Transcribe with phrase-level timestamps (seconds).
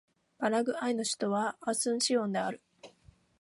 [0.39, 2.59] パラグアイの首都はアスンシオンである